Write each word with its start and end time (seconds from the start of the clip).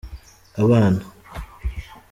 abana. 0.61 1.03